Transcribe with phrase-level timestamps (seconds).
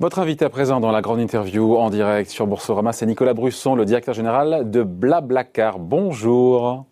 [0.00, 3.74] Votre invité à présent dans la grande interview en direct sur Boursorama, c'est Nicolas Brusson,
[3.74, 5.80] le directeur général de Blablacar.
[5.80, 6.84] Bonjour.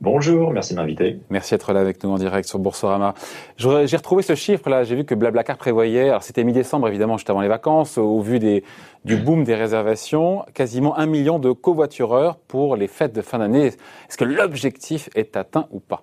[0.00, 1.20] Bonjour, merci de m'inviter.
[1.30, 3.14] Merci d'être là avec nous en direct sur Boursorama.
[3.56, 7.30] J'ai retrouvé ce chiffre là, j'ai vu que Blablacar prévoyait, alors c'était mi-décembre évidemment, juste
[7.30, 8.64] avant les vacances, au vu des,
[9.04, 13.66] du boom des réservations, quasiment un million de covoitureurs pour les fêtes de fin d'année.
[13.66, 16.02] Est-ce que l'objectif est atteint ou pas?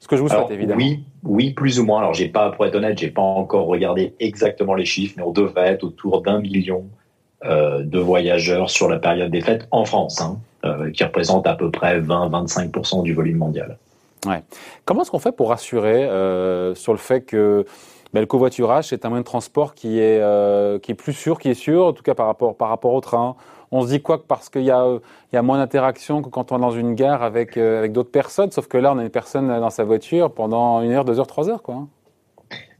[0.00, 0.80] Ce que je vous souhaite, évidemment.
[0.80, 1.98] Oui, oui, plus ou moins.
[2.00, 5.32] Alors, j'ai pas, pour être honnête, j'ai pas encore regardé exactement les chiffres, mais on
[5.32, 6.84] devrait être autour d'un million
[7.44, 11.54] euh, de voyageurs sur la période des fêtes en France, hein, euh, qui représente à
[11.54, 13.78] peu près 20-25% du volume mondial.
[14.26, 14.42] Ouais.
[14.84, 17.64] Comment est-ce qu'on fait pour rassurer euh, sur le fait que
[18.12, 20.20] ben, le covoiturage, c'est un moyen de transport qui est,
[20.80, 23.00] qui est plus sûr, qui est sûr, en tout cas par rapport, par rapport au
[23.00, 23.36] train
[23.70, 26.70] on se dit quoi Parce qu'il y a, moins d'interaction que quand on est dans
[26.70, 29.70] une gare avec, euh, avec d'autres personnes, sauf que là, on a une personne dans
[29.70, 31.74] sa voiture pendant une heure, deux heures, trois heures, quoi.
[31.74, 31.88] Hein.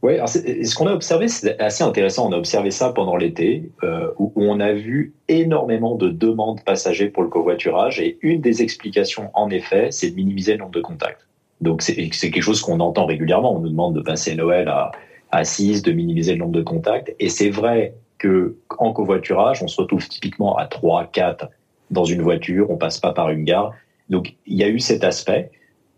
[0.01, 2.29] Oui, ce qu'on a observé, c'est assez intéressant.
[2.29, 7.09] On a observé ça pendant l'été, euh, où, on a vu énormément de demandes passagers
[7.09, 7.99] pour le covoiturage.
[7.99, 11.27] Et une des explications, en effet, c'est de minimiser le nombre de contacts.
[11.59, 13.53] Donc, c'est quelque chose qu'on entend régulièrement.
[13.53, 14.91] On nous demande de passer Noël à,
[15.31, 17.13] à 6, de minimiser le nombre de contacts.
[17.19, 21.49] Et c'est vrai que en covoiturage, on se retrouve typiquement à 3, 4
[21.89, 23.73] dans une voiture, on passe pas par une gare.
[24.09, 25.51] Donc il y a eu cet aspect.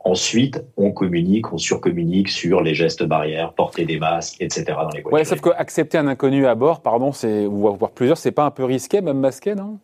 [0.04, 4.66] Ensuite, on communique, on surcommunique sur les gestes barrières, porter des masques, etc.
[4.70, 5.12] dans les voitures.
[5.12, 8.64] Ouais, sauf qu'accepter un inconnu à bord, pardon, c'est voir plusieurs, c'est pas un peu
[8.64, 9.78] risqué, même masqué, non?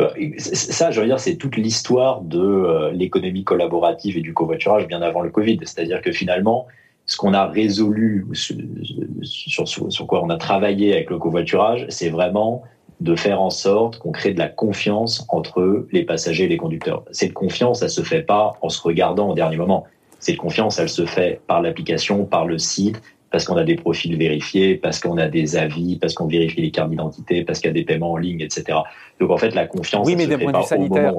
[0.00, 4.86] Euh, ça, je veux dire, c'est toute l'histoire de euh, l'économie collaborative et du covoiturage
[4.86, 5.58] bien avant le Covid.
[5.62, 6.66] C'est-à-dire que finalement,
[7.10, 12.62] ce qu'on a résolu, sur, quoi on a travaillé avec le covoiturage, c'est vraiment
[13.00, 17.02] de faire en sorte qu'on crée de la confiance entre les passagers et les conducteurs.
[17.10, 19.86] Cette confiance, elle se fait pas en se regardant au dernier moment.
[20.20, 24.16] Cette confiance, elle se fait par l'application, par le site, parce qu'on a des profils
[24.16, 27.72] vérifiés, parce qu'on a des avis, parce qu'on vérifie les cartes d'identité, parce qu'il y
[27.72, 28.78] a des paiements en ligne, etc.
[29.20, 31.14] Donc en fait, la confiance, oui, mais d'un point de vue sanitaire,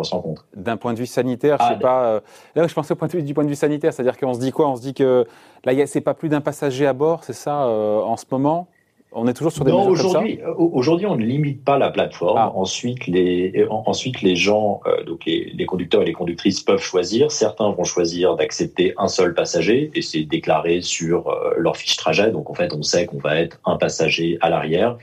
[0.55, 2.05] d'un point de vue sanitaire, je sais pas.
[2.05, 2.19] Euh,
[2.55, 4.39] là, je pensais au point de vue, du point de vue sanitaire, c'est-à-dire qu'on se
[4.39, 4.69] dit quoi?
[4.69, 5.25] On se dit que
[5.63, 8.67] là, c'est pas plus d'un passager à bord, c'est ça, euh, en ce moment?
[9.13, 12.37] On est toujours sur des non, aujourd'hui, euh, aujourd'hui, on ne limite pas la plateforme.
[12.37, 12.51] Ah.
[12.55, 17.29] Ensuite, les ensuite les gens, euh, donc les, les, conducteurs et les conductrices peuvent choisir.
[17.29, 22.31] Certains vont choisir d'accepter un seul passager et c'est déclaré sur euh, leur fiche trajet.
[22.31, 24.97] Donc en fait, on sait qu'on va être un passager à l'arrière.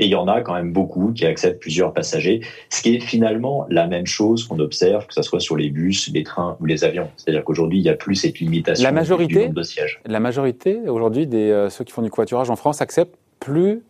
[0.00, 2.40] Et il y en a quand même beaucoup qui acceptent plusieurs passagers,
[2.70, 6.10] ce qui est finalement la même chose qu'on observe, que ce soit sur les bus,
[6.12, 7.08] les trains ou les avions.
[7.16, 10.00] C'est-à-dire qu'aujourd'hui, il n'y a plus cette limitation la majorité, du nombre de sièges.
[10.04, 13.82] La majorité aujourd'hui des ceux qui font du covoiturage en France acceptent plus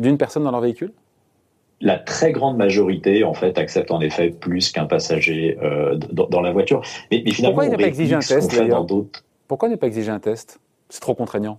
[0.00, 0.92] d'une personne dans leur véhicule?
[1.80, 6.52] La très grande majorité, en fait, accepte en effet plus qu'un passager euh, dans, la
[6.52, 6.82] voiture.
[7.10, 8.62] Mais, finalement, pourquoi n'est pas exigé un test
[9.48, 10.60] Pourquoi ne pas exiger un test?
[10.90, 11.58] C'est trop contraignant.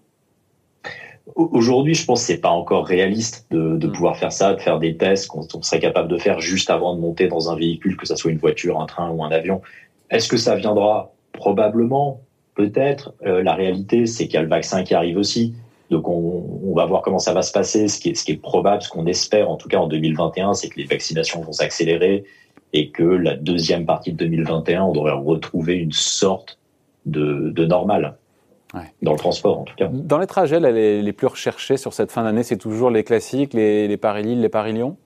[1.36, 3.92] Aujourd'hui, je pense que c'est pas encore réaliste de, hmm.
[3.92, 7.02] pouvoir faire ça, de faire des tests qu'on serait capable de faire juste avant de
[7.02, 9.62] monter dans un véhicule, que ce soit une voiture, un train ou un avion.
[10.10, 11.12] Est-ce que ça viendra?
[11.32, 12.22] Probablement,
[12.56, 13.14] peut-être.
[13.26, 15.54] Euh, la réalité, c'est qu'il y a le vaccin qui arrive aussi.
[15.90, 17.88] Donc on, va voir comment ça va se passer.
[17.88, 20.54] Ce qui est, ce qui est probable, ce qu'on espère en tout cas en 2021,
[20.54, 22.24] c'est que les vaccinations vont s'accélérer
[22.74, 26.58] et que la deuxième partie de 2021, on devrait retrouver une sorte
[27.06, 28.18] de, de normal.
[29.02, 29.90] Dans le transport, en tout cas.
[29.92, 33.54] Dans les trajets les, les plus recherchés sur cette fin d'année, c'est toujours les classiques,
[33.54, 34.98] les, les Paris-Lille, les Paris-Lyon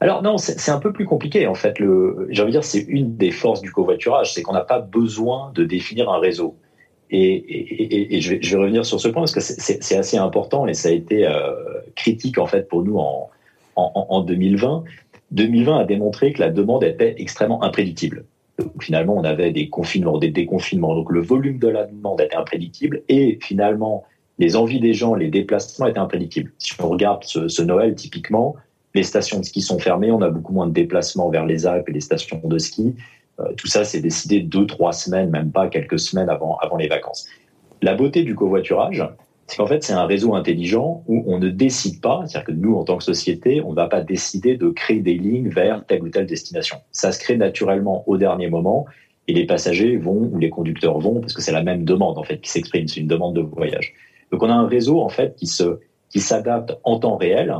[0.00, 1.76] alors non, c'est un peu plus compliqué en fait.
[1.78, 5.50] J'ai envie de dire, c'est une des forces du covoiturage, c'est qu'on n'a pas besoin
[5.54, 6.56] de définir un réseau.
[7.10, 10.92] Et, je, vais, revenir sur ce point parce que c'est assez important et ça a
[10.92, 11.52] été euh,
[11.94, 13.30] critique en fait pour nous en,
[13.76, 14.84] en, 2020.
[15.30, 18.24] 2020 a démontré que la demande était extrêmement imprédictible.
[18.58, 20.94] Donc, finalement, on avait des confinements, des déconfinements.
[20.94, 24.04] Donc le volume de la demande était imprédictible et finalement
[24.38, 26.52] les envies des gens, les déplacements étaient imprédictibles.
[26.58, 28.56] Si on regarde ce, ce Noël, typiquement,
[28.94, 31.88] les stations de ski sont fermées, on a beaucoup moins de déplacements vers les Alpes
[31.88, 32.94] et les stations de ski.
[33.40, 36.88] Euh, tout ça, c'est décidé deux, trois semaines, même pas quelques semaines avant, avant les
[36.88, 37.26] vacances.
[37.82, 39.04] La beauté du covoiturage,
[39.46, 42.76] c'est qu'en fait, c'est un réseau intelligent où on ne décide pas, c'est-à-dire que nous,
[42.76, 46.02] en tant que société, on ne va pas décider de créer des lignes vers telle
[46.02, 46.78] ou telle destination.
[46.92, 48.86] Ça se crée naturellement au dernier moment
[49.28, 52.22] et les passagers vont ou les conducteurs vont parce que c'est la même demande en
[52.22, 53.94] fait qui s'exprime, c'est une demande de voyage.
[54.30, 55.78] Donc on a un réseau en fait qui se
[56.10, 57.54] qui s'adapte en temps réel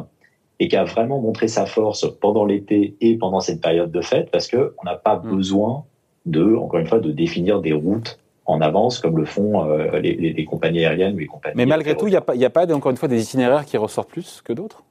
[0.60, 4.30] et qui a vraiment montré sa force pendant l'été et pendant cette période de fête
[4.30, 5.30] parce que on n'a pas mm.
[5.34, 5.84] besoin
[6.26, 10.44] de, encore une fois, de définir des routes en avance comme le font euh, les,
[10.44, 11.56] compagnies aériennes ou les compagnies.
[11.56, 13.76] Mais malgré tout, il n'y a pas, a pas encore une fois des itinéraires qui
[13.76, 14.82] ressortent plus que d'autres?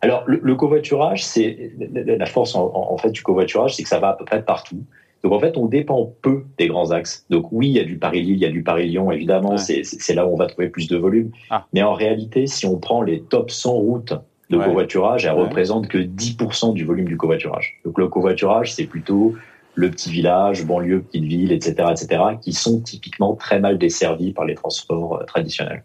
[0.00, 4.12] Alors le, covoiturage, c'est la force en, fait du covoiturage, c'est que ça va à
[4.14, 4.82] peu près partout.
[5.24, 7.26] Donc en fait, on dépend peu des grands axes.
[7.30, 10.26] Donc oui, il y a du Paris-Lille, il y a du Paris-Lyon, évidemment, c'est là
[10.26, 11.30] où on va trouver plus de volume.
[11.50, 11.66] Ah.
[11.72, 14.14] Mais en réalité, si on prend les top 100 routes
[14.50, 17.80] de covoiturage, elles représentent que 10% du volume du covoiturage.
[17.84, 19.34] Donc le covoiturage, c'est plutôt
[19.78, 24.44] le petit village, banlieue, petite ville, etc., etc., qui sont typiquement très mal desservis par
[24.44, 25.84] les transports euh, traditionnels.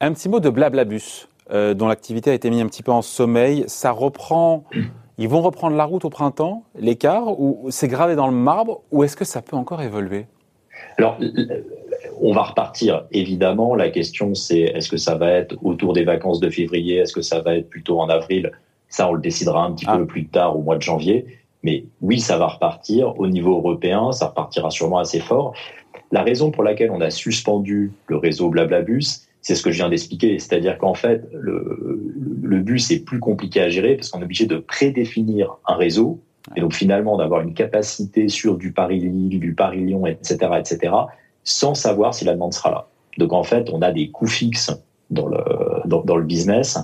[0.00, 3.02] Un petit mot de Blablabus, euh, dont l'activité a été mise un petit peu en
[3.02, 3.64] sommeil.
[3.66, 4.64] Ça reprend.
[5.18, 9.02] Ils vont reprendre la route au printemps, l'écart, ou c'est gravé dans le marbre, ou
[9.02, 10.26] est-ce que ça peut encore évoluer?
[10.96, 11.18] Alors,
[12.20, 13.04] on va repartir.
[13.10, 17.12] Évidemment, la question c'est est-ce que ça va être autour des vacances de février, est-ce
[17.12, 18.52] que ça va être plutôt en avril?
[18.88, 19.96] Ça, on le décidera un petit ah.
[19.96, 21.26] peu plus tard, au mois de janvier.
[21.62, 23.18] Mais oui, ça va repartir.
[23.18, 25.54] Au niveau européen, ça repartira sûrement assez fort.
[26.10, 29.88] La raison pour laquelle on a suspendu le réseau Blablabus, c'est ce que je viens
[29.88, 30.38] d'expliquer.
[30.38, 34.56] C'est-à-dire qu'en fait, le, bus est plus compliqué à gérer parce qu'on est obligé de
[34.56, 36.20] prédéfinir un réseau
[36.56, 40.94] et donc finalement d'avoir une capacité sur du Paris-Lille, du Paris-Lyon, etc., etc.,
[41.44, 42.88] sans savoir si la demande sera là.
[43.18, 44.70] Donc en fait, on a des coûts fixes
[45.10, 45.38] dans le,
[45.84, 46.78] dans le business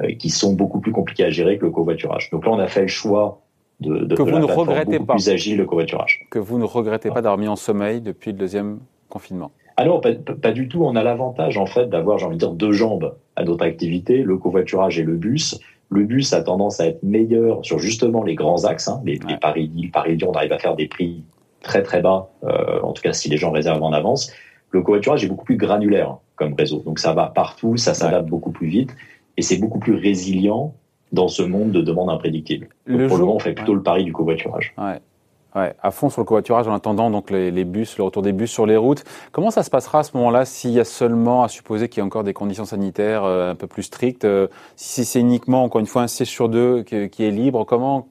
[0.00, 2.30] euh, qui sont beaucoup plus compliqués à gérer que le covoiturage.
[2.30, 3.40] Donc là, on a fait le choix
[3.80, 5.14] de, de, que vous ne regrettez pas.
[5.14, 6.26] plus agile le covoiturage.
[6.30, 8.78] Que vous ne regrettez pas d'avoir mis en sommeil depuis le deuxième
[9.08, 9.52] confinement.
[9.76, 10.84] Ah non, pas, du tout.
[10.84, 14.22] On a l'avantage en fait d'avoir, j'ai envie de dire, deux jambes à notre activité,
[14.22, 15.58] le covoiturage et le bus.
[15.88, 19.90] Le bus a tendance à être meilleur sur justement les grands axes, hein, les, Paris-Lille,
[19.90, 21.24] Paris-Lyon, on arrive à faire des prix
[21.62, 24.32] très très bas, euh, en tout cas si les gens réservent en avance.
[24.70, 28.52] Le covoiturage est beaucoup plus granulaire comme réseau, donc ça va partout, ça s'adapte beaucoup
[28.52, 28.94] plus vite
[29.36, 30.74] et c'est beaucoup plus résilient
[31.12, 32.68] dans ce monde de demandes imprédictibles.
[32.86, 34.74] pour le moment, on fait plutôt le pari du covoiturage.
[34.78, 35.00] Ouais.
[35.56, 38.32] Ouais, à fond sur le covoiturage en attendant donc les, les, bus, le retour des
[38.32, 39.02] bus sur les routes.
[39.32, 42.02] Comment ça se passera à ce moment-là s'il y a seulement à supposer qu'il y
[42.02, 44.46] a encore des conditions sanitaires euh, un peu plus strictes euh,
[44.76, 48.06] Si c'est uniquement, encore une fois, un siège sur deux qui, qui est libre, comment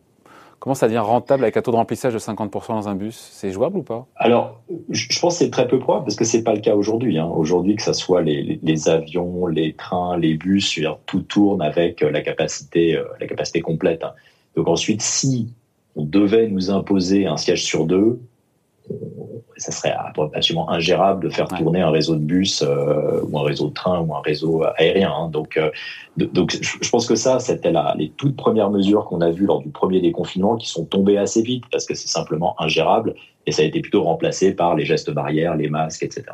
[0.59, 3.15] Comment ça devient rentable avec un taux de remplissage de 50% dans un bus?
[3.31, 4.07] C'est jouable ou pas?
[4.17, 7.17] Alors, je pense que c'est très peu probable parce que c'est pas le cas aujourd'hui.
[7.17, 7.31] Hein.
[7.33, 12.21] Aujourd'hui, que ce soit les, les, avions, les trains, les bus, tout tourne avec la
[12.21, 14.03] capacité, euh, la capacité complète.
[14.03, 14.13] Hein.
[14.55, 15.53] Donc ensuite, si
[15.95, 18.19] on devait nous imposer un siège sur deux,
[19.59, 19.95] ça serait
[20.33, 23.99] absolument ingérable de faire tourner un réseau de bus euh, ou un réseau de train
[23.99, 25.11] ou un réseau aérien.
[25.11, 25.29] Hein.
[25.29, 25.69] Donc, euh,
[26.17, 29.69] donc, je pense que ça, c'était les toutes premières mesures qu'on a vues lors du
[29.69, 33.15] premier déconfinement qui sont tombées assez vite parce que c'est simplement ingérable
[33.45, 36.25] et ça a été plutôt remplacé par les gestes barrières, les masques, etc.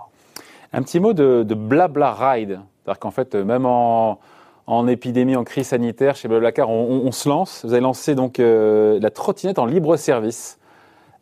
[0.73, 4.19] Un petit mot de, de blabla ride, c'est-à-dire qu'en fait, même en
[4.67, 7.63] en épidémie, en crise sanitaire, chez Blablacar, on, on, se lance.
[7.63, 10.57] Vous avez lancé donc euh, la trottinette en libre service,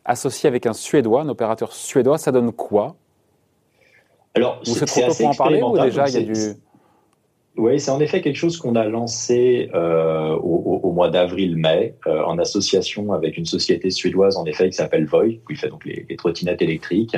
[0.04, 2.18] associée avec un Suédois, un opérateur suédois.
[2.18, 2.96] Ça donne quoi?
[4.34, 6.34] Alors, c'est trop tôt pour en parler ou déjà il y a du...
[7.56, 12.24] Oui, c'est en effet quelque chose qu'on a lancé euh, au, au, mois d'avril-mai euh,
[12.24, 16.04] en association avec une société suédoise en effet qui s'appelle Voi, qui fait donc les,
[16.08, 17.16] les trottinettes électriques.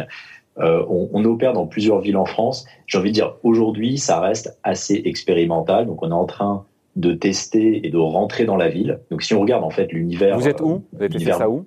[0.59, 2.67] Euh, on, on, opère dans plusieurs villes en France.
[2.87, 5.87] J'ai envie de dire, aujourd'hui, ça reste assez expérimental.
[5.87, 6.67] Donc, on est en train
[6.97, 9.01] de tester et de rentrer dans la ville.
[9.11, 10.39] Donc, si on regarde en fait l'univers.
[10.39, 10.85] Vous êtes où?
[10.93, 11.67] Vous avez testé ça où?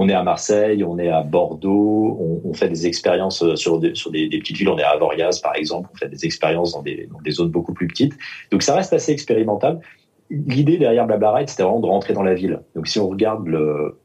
[0.00, 4.12] On est à Marseille, on est à Bordeaux, on, fait des expériences sur, des, sur
[4.12, 4.68] des, petites villes.
[4.68, 5.88] On est à Avoriaz, par exemple.
[5.92, 8.16] On fait des expériences dans des, zones beaucoup plus petites.
[8.52, 9.80] Donc, ça reste assez expérimental.
[10.30, 12.60] L'idée derrière Blablabla, c'était vraiment de rentrer dans la ville.
[12.76, 13.98] Donc, si on regarde le,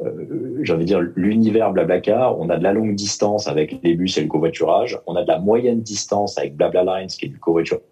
[0.00, 4.22] euh, j'ai de l'univers Blablacar, on a de la longue distance avec les bus et
[4.22, 7.82] le covoiturage, on a de la moyenne distance avec Blabla Lines, qui est du covoiturage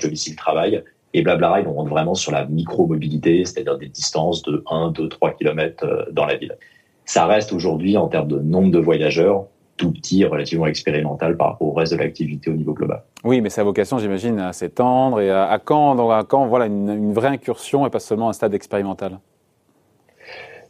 [0.00, 0.84] domicile-travail,
[1.14, 5.08] et Blabla Ride, on rentre vraiment sur la micro-mobilité, c'est-à-dire des distances de 1, 2,
[5.08, 6.56] 3 km dans la ville.
[7.04, 11.68] Ça reste aujourd'hui, en termes de nombre de voyageurs, tout petit, relativement expérimental par rapport
[11.68, 13.02] au reste de l'activité au niveau global.
[13.24, 16.90] Oui, mais sa vocation, j'imagine, à s'étendre et à, quand, donc à quand voilà, une,
[16.90, 19.18] une vraie incursion et pas seulement un stade expérimental?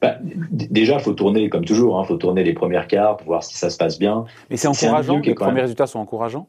[0.01, 0.17] Bah,
[0.51, 3.57] déjà, il faut tourner, comme toujours, il hein, faut tourner les premières cartes, voir si
[3.57, 4.25] ça se passe bien.
[4.51, 6.49] Mais c'est encourageant, les premiers résultats sont encourageants?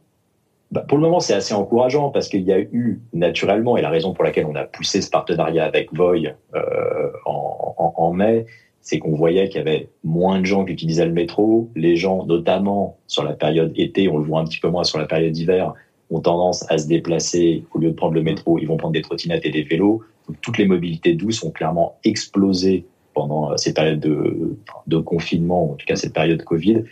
[0.72, 3.92] Bah, Pour le moment, c'est assez encourageant parce qu'il y a eu naturellement, et la
[3.92, 8.48] raison pour laquelle on a poussé ce partenariat avec Voy euh, en, en, en, mai,
[8.84, 11.70] c'est qu'on voyait qu'il y avait moins de gens qui utilisaient le métro.
[11.76, 15.00] Les gens, notamment sur la période été, on le voit un petit peu moins sur
[15.00, 15.74] la période d'hiver,
[16.12, 17.64] ont tendance à se déplacer.
[17.74, 20.04] Au lieu de prendre le métro, ils vont prendre des trottinettes et des vélos.
[20.28, 25.72] Donc, toutes les mobilités douces ont clairement explosé pendant euh, ces périodes de, de confinement,
[25.72, 26.84] en tout cas cette période Covid,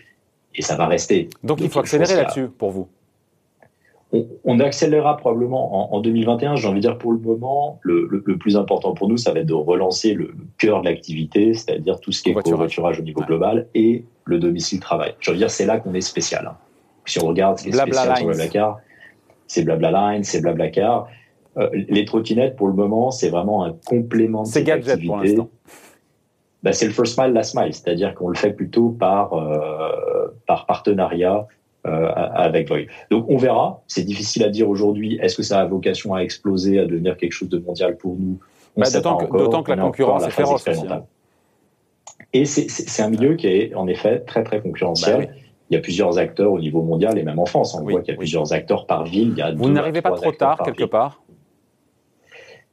[0.56, 1.30] et ça va rester.
[1.44, 2.88] Donc, il faut accélérer là-dessus pour vous
[4.12, 6.56] on, on, accélérera probablement en, en 2021.
[6.56, 9.32] J'ai envie de dire pour le moment, le, le, le, plus important pour nous, ça
[9.32, 13.04] va être de relancer le, cœur de l'activité, c'est-à-dire tout ce qui est covoiturage au
[13.04, 15.16] niveau global et le domicile travail.
[15.20, 16.46] J'ai envie de dire, c'est là qu'on est spécial.
[16.48, 16.58] Hein.
[17.06, 18.80] Si on regarde ce qui est spécial sur Blablacar,
[19.48, 21.08] c'est Blablaline, c'est Blablacar.
[21.58, 25.08] Euh, les trottinettes, pour le moment, c'est vraiment un complément de cette activité.
[25.08, 25.50] Pour l'instant
[26.64, 29.32] bah, c'est le first mile, last mile, c'est-à-dire qu'on le fait plutôt par,
[30.46, 31.48] par partenariat
[31.84, 32.86] avec Void.
[33.10, 36.80] Donc on verra, c'est difficile à dire aujourd'hui, est-ce que ça a vocation à exploser,
[36.80, 38.40] à devenir quelque chose de mondial pour nous?
[38.78, 40.88] Bah, D'autant que, la concurrence est féroce aussi.
[40.88, 41.04] Hein.
[42.34, 45.26] Et c'est un milieu qui est en effet très très concurrentiel.
[45.26, 45.34] Bah
[45.72, 47.74] il y a plusieurs acteurs au niveau mondial et même en France.
[47.76, 49.34] On voit qu'il y a plusieurs acteurs par ville.
[49.38, 51.24] Il Vous n'arrivez pas trop tard quelque part?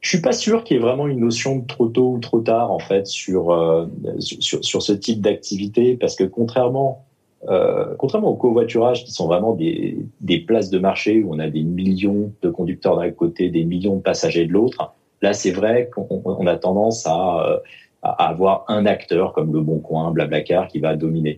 [0.01, 2.41] Je suis pas sûr qu'il y ait vraiment une notion de trop tôt ou trop
[2.41, 3.85] tard en fait sur euh,
[4.19, 7.05] sur, sur, ce type d'activité parce que contrairement
[7.47, 11.49] euh, contrairement au covoiturage qui sont vraiment des, des places de marché où on a
[11.49, 15.89] des millions de conducteurs d'un côté, des millions de passagers de l'autre, là c'est vrai
[15.93, 17.57] qu'on a tendance à, euh,
[18.01, 21.37] à avoir un acteur comme le Bon Coin, Blablacar qui va dominer.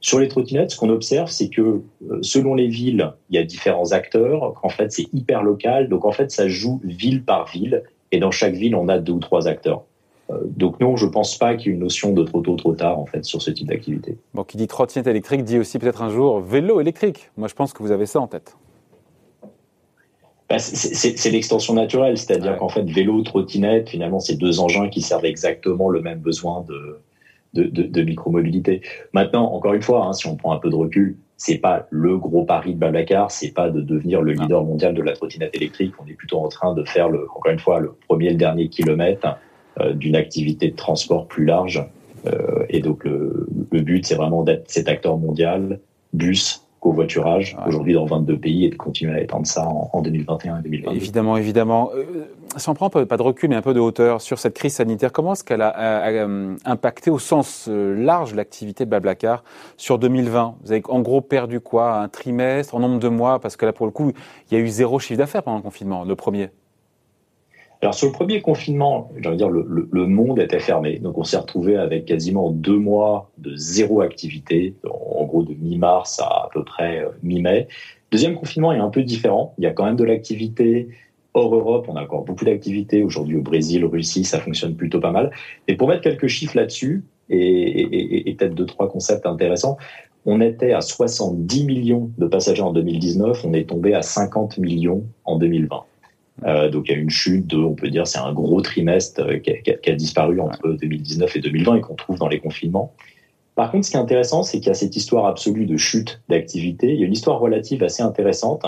[0.00, 3.44] Sur les trottinettes, ce qu'on observe, c'est que euh, selon les villes, il y a
[3.44, 4.54] différents acteurs.
[4.62, 5.88] En fait, c'est hyper local.
[5.88, 7.82] Donc, en fait, ça joue ville par ville.
[8.12, 9.84] Et dans chaque ville, on a deux ou trois acteurs.
[10.30, 12.74] Euh, donc non, je pense pas qu'il y ait une notion de trop tôt, trop
[12.74, 14.18] tard en fait sur ce type d'activité.
[14.34, 17.30] Bon, qui dit trottinette électrique dit aussi peut-être un jour vélo électrique.
[17.36, 18.56] Moi, je pense que vous avez ça en tête.
[20.50, 25.26] Bah, c'est l'extension naturelle, c'est-à-dire qu'en fait, vélo, trottinette, finalement, c'est deux engins qui servent
[25.26, 27.00] exactement le même besoin de,
[27.52, 28.80] de, de, de micromobilité.
[29.12, 32.16] Maintenant, encore une fois, hein, si on prend un peu de recul, c'est pas le
[32.16, 35.92] gros pari de Blablacar, c'est pas de devenir le leader mondial de la trottinette électrique.
[36.02, 38.36] On est plutôt en train de faire le, encore une fois, le premier et le
[38.36, 39.38] dernier kilomètre
[39.94, 41.84] d'une activité de transport plus large.
[42.26, 45.80] Euh, et donc le, le but, c'est vraiment d'être cet acteur mondial,
[46.12, 50.62] bus, covoiturage aujourd'hui dans 22 pays et de continuer à étendre ça en, 2021 et
[50.62, 50.96] 2022.
[50.96, 51.90] Évidemment, évidemment.
[51.94, 52.04] Euh,
[52.56, 55.12] si on prend pas de recul mais un peu de hauteur sur cette crise sanitaire,
[55.12, 59.42] comment est-ce qu'elle a, euh, impacté au sens euh, large l'activité de Bablacar
[59.76, 61.96] sur 2020 Vous avez en gros perdu quoi?
[61.96, 63.40] Un trimestre, en nombre de mois?
[63.40, 64.12] Parce que là, pour le coup,
[64.50, 66.50] il y a eu zéro chiffre d'affaires pendant le confinement, le premier.
[67.80, 71.36] Alors sur le premier confinement, j'ai dire le, le, monde était fermé, donc on s'est
[71.36, 76.64] retrouvé avec quasiment deux mois de zéro activité, en gros de mi-mars à à peu
[76.64, 77.68] près euh, mi-mai.
[78.10, 79.54] Deuxième confinement est un peu différent.
[79.58, 80.88] Il y a quand même de l'activité
[81.34, 81.86] hors Europe.
[81.88, 85.30] On a encore beaucoup d'activités aujourd'hui au Brésil, Russie, ça fonctionne plutôt pas mal.
[85.68, 89.76] Et pour mettre quelques chiffres là-dessus et, et, et peut-être deux trois concepts intéressants,
[90.26, 95.04] on était à 70 millions de passagers en 2019, on est tombé à 50 millions
[95.24, 95.84] en 2020.
[96.44, 99.22] Euh, donc il y a une chute de, on peut dire, c'est un gros trimestre
[99.22, 102.92] euh, qui a, disparu entre 2019 et 2020 et qu'on trouve dans les confinements.
[103.54, 106.20] Par contre, ce qui est intéressant, c'est qu'il y a cette histoire absolue de chute
[106.28, 106.92] d'activité.
[106.92, 108.64] Il y a une histoire relative assez intéressante.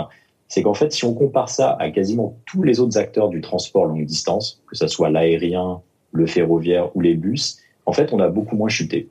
[0.48, 3.84] C'est qu'en fait, si on compare ça à quasiment tous les autres acteurs du transport
[3.84, 8.28] longue distance, que ce soit l'aérien, le ferroviaire ou les bus, en fait, on a
[8.28, 9.08] beaucoup moins chuté.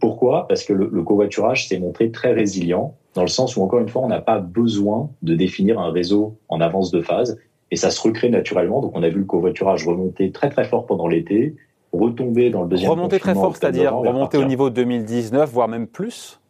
[0.00, 0.48] Pourquoi?
[0.48, 3.88] Parce que le, le covoiturage s'est montré très résilient, dans le sens où, encore une
[3.88, 7.38] fois, on n'a pas besoin de définir un réseau en avance de phase
[7.70, 8.80] et ça se recrée naturellement.
[8.80, 11.54] Donc on a vu le covoiturage remonter très très fort pendant l'été,
[11.92, 16.40] retomber dans le deuxième Remonter très fort, c'est-à-dire remonter au niveau 2019, voire même plus?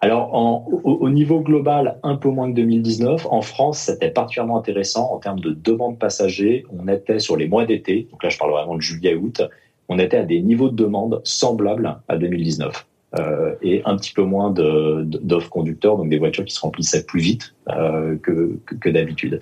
[0.00, 3.26] Alors, en, au, niveau global, un peu moins que 2019.
[3.30, 6.66] En France, c'était particulièrement intéressant en termes de demande passagers.
[6.78, 9.40] On était sur les mois d'été, donc là je parle vraiment de juillet-août,
[9.88, 12.86] on était à des niveaux de demande semblables à 2019.
[13.18, 17.20] Euh, et un petit peu moins d'offres conducteurs, donc des voitures qui se remplissaient plus
[17.20, 19.40] vite euh, que, que, que d'habitude.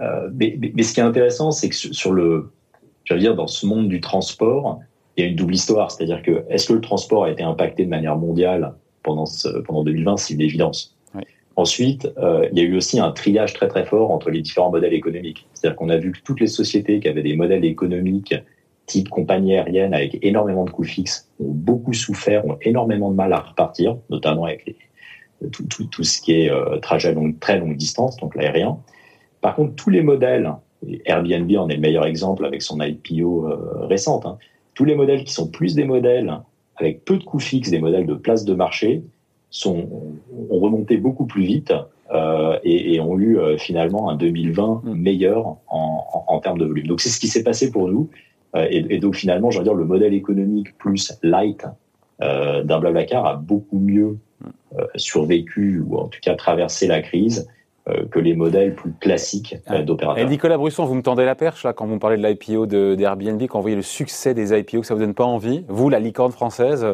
[0.00, 2.50] Euh, mais, mais, ce qui est intéressant, c'est que sur le,
[3.04, 4.80] je veux dire, dans ce monde du transport,
[5.16, 5.90] il y a une double histoire.
[5.90, 9.84] C'est-à-dire que est-ce que le transport a été impacté de manière mondiale pendant ce, pendant
[9.84, 10.96] 2020 C'est une évidence.
[11.14, 11.22] Oui.
[11.56, 14.70] Ensuite, euh, il y a eu aussi un triage très très fort entre les différents
[14.70, 15.46] modèles économiques.
[15.54, 18.34] C'est-à-dire qu'on a vu que toutes les sociétés qui avaient des modèles économiques
[18.86, 23.32] type compagnie aérienne avec énormément de coûts fixes ont beaucoup souffert, ont énormément de mal
[23.32, 24.76] à repartir, notamment avec les,
[25.50, 28.78] tout, tout, tout, ce qui est euh, trajet à longue, très longue distance, donc l'aérien.
[29.44, 30.50] Par contre, tous les modèles,
[31.04, 34.38] Airbnb en est le meilleur exemple avec son IPO euh, récente, hein,
[34.72, 36.40] tous les modèles qui sont plus des modèles
[36.76, 39.02] avec peu de coûts fixes, des modèles de place de marché,
[39.50, 39.86] sont,
[40.50, 41.74] ont remonté beaucoup plus vite
[42.14, 44.94] euh, et, et, ont eu euh, finalement un 2020 mm.
[44.94, 46.86] meilleur en, en, en, termes de volume.
[46.86, 48.08] Donc c'est ce qui s'est passé pour nous.
[48.56, 51.66] Euh, et, et, donc finalement, je veux dire, le modèle économique plus light
[52.22, 54.16] euh, d'un Blablacar a beaucoup mieux
[54.96, 57.46] survécu ou en tout cas traversé la crise
[58.10, 60.24] que les modèles plus classiques euh, d'opérateurs.
[60.24, 62.66] Et Nicolas Brusson, vous me tendez la perche là quand vous me parlez de l'IPO
[62.66, 65.90] d'Airbnb, quand vous voyez le succès des IPO, que ça vous donne pas envie Vous,
[65.90, 66.86] la licorne française?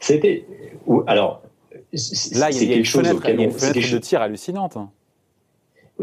[0.00, 0.44] C'était
[1.06, 1.42] alors
[2.34, 4.78] là il y a, quelque chose auquel on, fenêtre de tir hallucinante.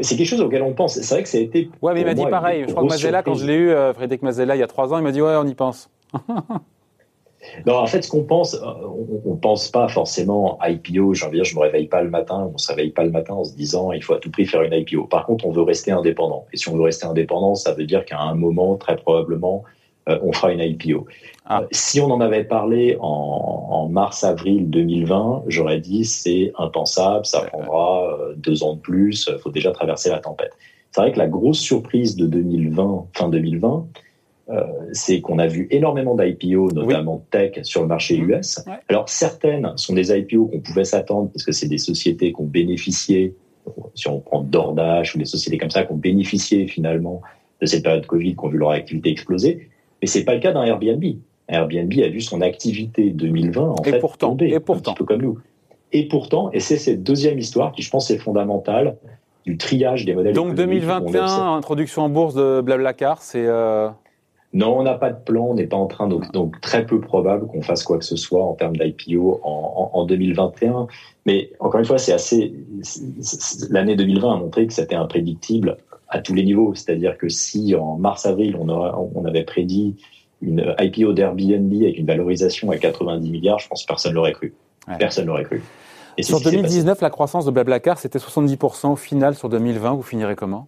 [0.02, 1.00] C'est quelque chose auquel on pense.
[1.00, 1.70] C'est vrai que ça a été.
[1.82, 2.66] Ouais, mais il m'a dit pareil.
[2.68, 4.94] Je crois que Mazella, quand je l'ai eu, euh, Frédéric Mazella, il y a trois
[4.94, 5.90] ans, il m'a dit ouais, on y pense.
[7.66, 8.60] Non, en fait, ce qu'on pense, euh,
[9.26, 11.14] on, ne pense pas forcément IPO.
[11.14, 13.12] J'ai envie de dire, je me réveille pas le matin, on se réveille pas le
[13.12, 15.06] matin en se disant, il faut à tout prix faire une IPO.
[15.06, 16.46] Par contre, on veut rester indépendant.
[16.54, 19.64] Et si on veut rester indépendant, ça veut dire qu'à un moment, très probablement,
[20.08, 21.08] on fera une IPO.
[21.48, 21.64] Ah.
[21.72, 28.64] si on en avait parlé en, mars-avril 2020, j'aurais dit c'est impensable, ça prendra deux
[28.64, 30.52] ans de plus, il faut déjà traverser la tempête.
[30.92, 33.86] C'est vrai que la grosse surprise de 2020, fin 2020,
[34.48, 34.64] euh,
[34.96, 38.30] c'est qu'on a vu énormément d'IPO, notamment tech, sur le marché mmh.
[38.32, 38.66] US.
[38.88, 42.46] Alors certaines sont des IPO qu'on pouvait s'attendre parce que c'est des sociétés qui ont
[42.46, 43.36] bénéficié,
[43.94, 47.22] si on prend DoorDash ou des sociétés comme ça, qui ont bénéficié finalement
[47.62, 49.70] de cette période Covid, qui ont vu leur activité exploser.
[50.02, 51.04] Mais c'est pas le cas d'un Airbnb.
[51.48, 54.92] Airbnb a vu son activité 2020 en fait tomber, et pourtant.
[54.92, 55.40] un petit peu comme nous.
[55.92, 58.98] Et pourtant, et c'est cette deuxième histoire qui, je pense, est fondamentale
[59.46, 60.34] du triage des modèles.
[60.34, 63.46] Donc 2021, introduction en bourse de Blablacar, c'est.
[63.46, 63.90] Euh...
[64.56, 67.02] Non, on n'a pas de plan, on n'est pas en train, donc, donc très peu
[67.02, 70.88] probable qu'on fasse quoi que ce soit en termes d'IPO en, en, en, 2021.
[71.26, 72.54] Mais encore une fois, c'est assez.
[73.70, 75.76] L'année 2020 a montré que c'était imprédictible
[76.08, 76.74] à tous les niveaux.
[76.74, 79.98] C'est-à-dire que si en mars-avril, on, on avait prédit
[80.42, 84.54] une IPO d'Airbnb avec une valorisation à 90 milliards, je pense que personne l'aurait cru.
[84.98, 85.64] Personne l'aurait cru.
[86.18, 88.88] Et sur 2019, la croissance de Blablacar, c'était 70%.
[88.88, 90.68] Au final, sur 2020, vous finirez comment?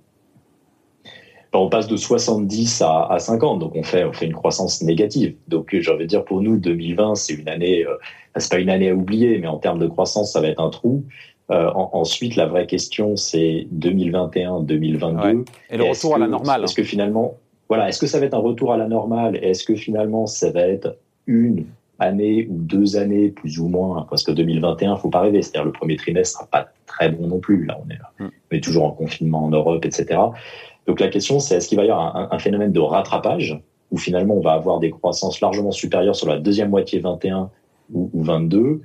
[1.53, 5.35] On passe de 70 à, à, 50, donc on fait, on fait une croissance négative.
[5.47, 7.95] Donc j'ai envie de dire pour nous, 2020, c'est une année, euh,
[8.37, 10.69] c'est pas une année à oublier, mais en termes de croissance, ça va être un
[10.69, 11.03] trou.
[11.49, 15.45] Euh, ensuite, la vraie question, c'est 2021, 2022.
[15.69, 16.63] Et le retour à la normale.
[16.65, 17.35] Est-ce que finalement,
[17.69, 19.37] voilà, est-ce que ça va être un retour à la normale?
[19.41, 21.65] Est-ce que finalement, ça va être une
[21.99, 25.41] année ou deux années, plus ou moins, parce que 2021, faut pas rêver.
[25.41, 27.65] C'est-à-dire le premier trimestre sera pas très bon non plus.
[27.65, 28.11] Là, on est, là.
[28.19, 28.31] Mm.
[28.51, 30.19] on est toujours en confinement en Europe, etc.
[30.87, 33.59] Donc la question, c'est est-ce qu'il va y avoir un, phénomène de rattrapage
[33.91, 37.49] où finalement on va avoir des croissances largement supérieures sur la deuxième moitié 21
[37.93, 38.81] ou, 22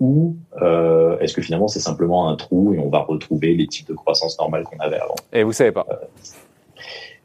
[0.00, 3.88] ou euh, est-ce que finalement c'est simplement un trou et on va retrouver les types
[3.88, 5.14] de croissance normales qu'on avait avant?
[5.32, 5.94] Et vous savez pas euh,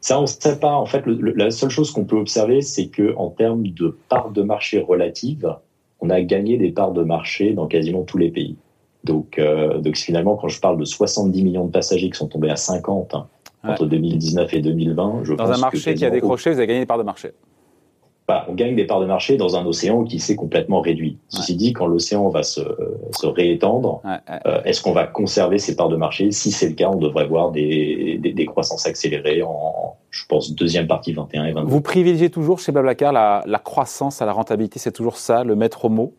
[0.00, 0.72] ça, on ne sait pas.
[0.72, 4.40] En fait, la seule chose qu'on peut observer, c'est que en termes de parts de
[4.40, 5.54] marché relatives,
[6.00, 8.56] on a gagné des parts de marché dans quasiment tous les pays.
[9.04, 12.50] Donc, euh, donc finalement, quand je parle de 70 millions de passagers qui sont tombés
[12.50, 13.14] à 50
[13.64, 15.20] entre 2019 et 2020.
[15.24, 17.32] Je dans un marché qui a décroché, vous avez gagné des parts de marché.
[18.30, 21.18] Bah, on gagne des parts de marché dans un océan qui s'est complètement réduit.
[21.26, 22.60] Ceci dit, quand l'océan va se,
[23.10, 24.02] se réétendre,
[24.46, 26.30] euh, est-ce qu'on va conserver ces parts de marché?
[26.30, 30.54] Si c'est le cas, on devrait voir des, des, des, croissances accélérées en, je pense,
[30.54, 31.68] deuxième partie 21 et 22.
[31.68, 35.56] Vous privilégiez toujours chez Blablacar la, la croissance à la rentabilité, c'est toujours ça, le
[35.56, 36.14] maître mot?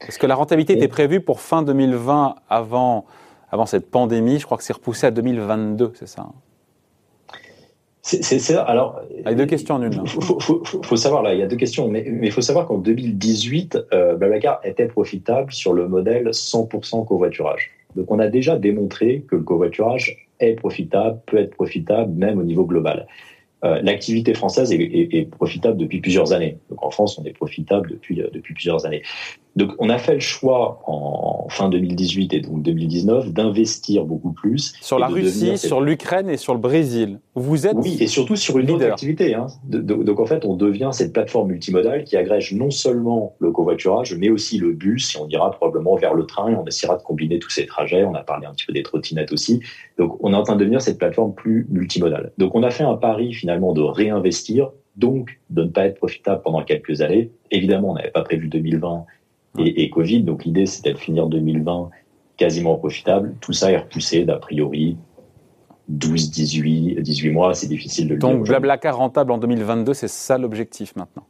[0.00, 3.04] Est-ce que la rentabilité était prévue pour fin 2020 avant
[3.54, 4.38] avant cette pandémie.
[4.38, 6.32] Je crois que c'est repoussé à 2022, c'est ça hein
[8.06, 8.62] c'est ça.
[8.64, 10.04] Alors, il y a deux questions en une.
[10.04, 10.10] Il
[10.84, 14.14] faut, savoir là, il y a deux questions, mais il faut savoir qu'en 2018, euh,
[14.14, 17.70] Blablacar était profitable sur le modèle 100% covoiturage.
[17.96, 22.42] Donc, on a déjà démontré que le covoiturage est profitable, peut être profitable même au
[22.42, 23.06] niveau global.
[23.64, 26.58] Euh, l'activité française est, est, profitable depuis plusieurs années.
[26.68, 29.02] Donc en France, on est profitable depuis, euh, depuis plusieurs années.
[29.56, 34.74] Donc on a fait le choix en fin 2018 et donc 2019 d'investir beaucoup plus.
[34.80, 37.20] Sur la Russie, sur l'Ukraine et sur le Brésil.
[37.34, 39.34] Vous êtes Oui, et surtout sur une autre activité.
[39.34, 39.46] Hein.
[39.64, 44.30] donc en fait, on devient cette plateforme multimodale qui agrège non seulement le covoiturage, mais
[44.30, 47.38] aussi le bus, et on ira probablement vers le train, et on essaiera de combiner
[47.38, 48.04] tous ces trajets.
[48.04, 49.60] On a parlé un petit peu des trottinettes aussi.
[49.98, 52.32] Donc on est en train de devenir cette plateforme plus multimodale.
[52.38, 56.42] Donc on a fait un pari finalement de réinvestir, donc de ne pas être profitable
[56.42, 57.30] pendant quelques années.
[57.50, 59.06] Évidemment, on n'avait pas prévu 2020
[59.58, 61.90] et, et Covid, donc l'idée c'était de finir 2020
[62.36, 63.34] quasiment profitable.
[63.40, 64.96] Tout ça est repoussé d'a priori
[65.88, 68.28] 12, 18, 18 mois, c'est difficile de le dire.
[68.28, 71.24] Donc Blablacar rentable en 2022, c'est ça l'objectif maintenant?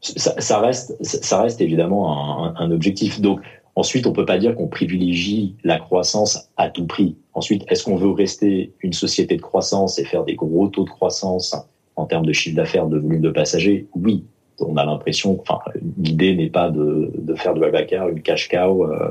[0.00, 3.20] Ça, ça, reste, ça reste évidemment un, un objectif.
[3.20, 3.40] Donc
[3.74, 7.16] ensuite, on peut pas dire qu'on privilégie la croissance à tout prix.
[7.34, 10.90] Ensuite, est-ce qu'on veut rester une société de croissance et faire des gros taux de
[10.90, 11.56] croissance
[11.96, 13.88] en termes de chiffre d'affaires, de volume de passagers?
[13.94, 14.24] Oui.
[14.60, 15.58] On a l'impression, enfin,
[15.98, 19.10] l'idée n'est pas de, de, faire de Blablacar une cash cow euh,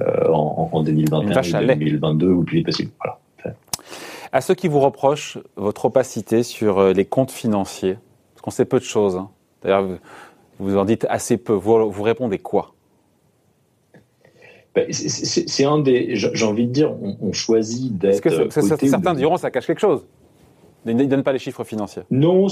[0.00, 2.90] euh en, en, 2021 ou 2022 ou plus vite possible.
[3.00, 3.18] Voilà.
[4.32, 7.98] À ceux qui vous reprochent votre opacité sur euh, les comptes financiers,
[8.34, 9.28] parce qu'on sait peu de choses, hein.
[9.62, 9.86] d'ailleurs
[10.60, 12.74] vous en dites assez peu, vous, vous répondez quoi?
[14.74, 16.14] Ben, c'est un des.
[16.14, 18.22] J'ai envie de dire, on, on choisit d'être.
[18.50, 20.04] Certains diront ça cache quelque chose.
[20.86, 22.02] Ils ne donnent pas les chiffres financiers.
[22.10, 22.46] Non,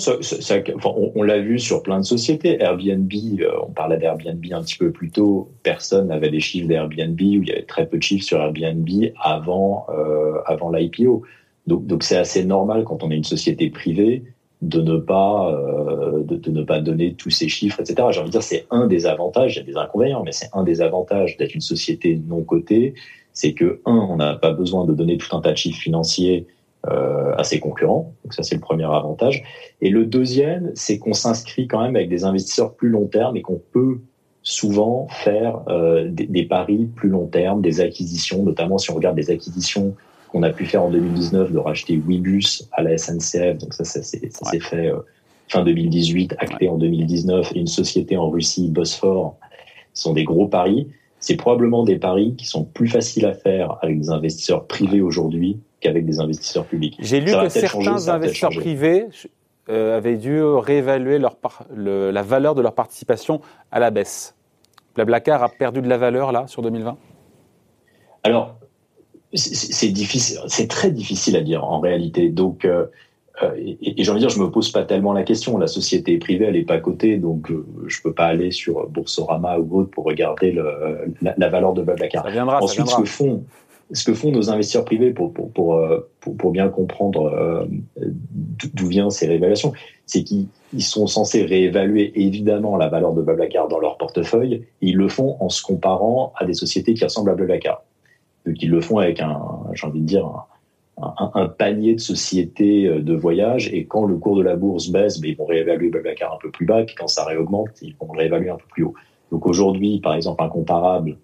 [1.14, 2.60] on, l'a vu sur plein de sociétés.
[2.60, 3.10] Airbnb,
[3.40, 5.50] euh, on parlait d'Airbnb un petit peu plus tôt.
[5.62, 8.88] Personne n'avait des chiffres d'Airbnb ou il y avait très peu de chiffres sur Airbnb
[9.22, 11.22] avant euh, avant l'IPO.
[11.66, 14.24] Donc c'est assez normal quand on est une société privée
[14.62, 18.08] de ne pas euh, de, ne pas donner tous ces chiffres, etc.
[18.10, 20.48] J'ai envie de dire c'est un des avantages, il y a des inconvénients, mais c'est
[20.52, 22.94] un des avantages d'être une société non cotée,
[23.32, 26.46] c'est que un, on n'a pas besoin de donner tout un tas de chiffres financiers
[26.84, 28.14] à ses concurrents.
[28.24, 29.42] Donc ça, c'est le premier avantage.
[29.80, 33.42] Et le deuxième, c'est qu'on s'inscrit quand même avec des investisseurs plus long terme et
[33.42, 34.00] qu'on peut
[34.48, 39.16] souvent faire euh, des, des, paris plus long terme, des acquisitions, notamment si on regarde
[39.16, 39.94] des acquisitions
[40.32, 43.58] qu'on a pu faire en 2019, de racheter Wibus à la SNCF.
[43.58, 45.00] Donc ça, ça, s'est fait euh,
[45.48, 49.36] fin 2018, acté en 2019, et une société en Russie, Bosphore,
[49.92, 50.88] sont des gros paris.
[51.20, 55.58] C'est probablement des paris qui sont plus faciles à faire avec des investisseurs privés aujourd'hui
[55.80, 56.96] qu'avec des investisseurs publics.
[57.00, 59.06] J'ai lu que certains investisseurs privés
[59.68, 61.36] euh, avaient dû réévaluer leur
[61.76, 64.34] la valeur de leur participation à la baisse.
[64.94, 66.96] Blablacar a perdu de la valeur là sur 2020
[68.24, 68.56] Alors,
[69.34, 72.30] c'est difficile, c'est très difficile à dire en réalité.
[72.30, 72.86] Donc, euh,
[73.42, 75.58] euh, et, j'ai envie de dire, je me pose pas tellement la question.
[75.58, 77.52] La société privée, elle est pas cotée, donc
[77.86, 82.24] je peux pas aller sur Boursorama ou autre pour regarder le, la, valeur de Blablacar.
[82.24, 82.96] Ça viendra, Ensuite, ça viendra.
[82.96, 83.44] ce que font
[83.92, 87.66] ce que font nos investisseurs privés pour, pour, pour, euh, pour, bien comprendre euh,
[88.74, 89.72] d'où vient ces réévaluations,
[90.06, 90.48] c'est qu'ils
[90.78, 94.54] sont censés réévaluer évidemment la valeur de Blablacar dans leur portefeuille.
[94.82, 97.82] Et ils le font en se comparant à des sociétés qui ressemblent à Blablacar.
[98.46, 99.40] Donc ils le font avec un,
[99.72, 100.46] j'ai envie de dire,
[101.00, 103.72] un, panier de sociétés euh, de voyage.
[103.72, 106.50] Et quand le cours de la bourse baisse, ben, ils vont réévaluer Blablacar un peu
[106.50, 106.82] plus bas.
[106.84, 108.94] Puis quand ça réaugmente, ils vont le réévaluer un peu plus haut.
[109.30, 111.16] Donc aujourd'hui, par exemple, un comparable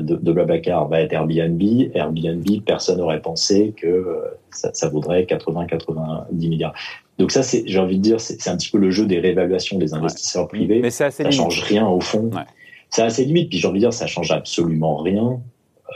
[0.00, 1.62] de, de Blablacar va être Airbnb.
[1.94, 6.74] Airbnb, personne n'aurait pensé que euh, ça, ça vaudrait 80-90 milliards.
[7.18, 9.78] Donc ça, c'est, j'ai envie de dire, c'est un petit peu le jeu des réévaluations
[9.78, 10.80] des investisseurs privés.
[10.80, 11.44] Mais c'est assez ça limite.
[11.44, 12.30] change rien au fond.
[12.32, 12.42] Ouais.
[12.90, 13.50] C'est assez limite.
[13.50, 15.40] Puis j'ai envie de dire, ça change absolument rien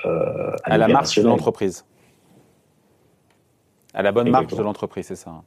[0.07, 1.85] euh, à, à la marche de l'entreprise.
[3.95, 5.43] À la bonne marche de l'entreprise, c'est ça.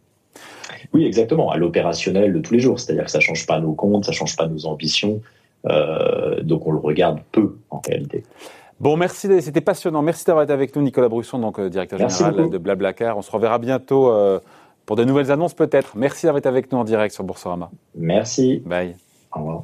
[0.94, 2.80] Oui, exactement, à l'opérationnel de tous les jours.
[2.80, 5.22] C'est-à-dire que ça change pas nos comptes, ça change pas nos ambitions.
[5.65, 8.24] Euh, donc on le regarde peu en réalité.
[8.80, 10.02] Bon, merci, c'était passionnant.
[10.02, 12.50] Merci d'avoir été avec nous, Nicolas Brusson, donc euh, directeur Merci général beaucoup.
[12.50, 13.15] de Blablacar.
[13.15, 14.39] On se reverra bientôt euh,
[14.88, 15.95] pour de nouvelles annonces peut-être.
[15.95, 17.69] Merci d'avoir été avec nous en direct sur Boursorama.
[17.95, 18.63] Merci.
[18.65, 18.95] Bye.
[19.36, 19.63] Au revoir.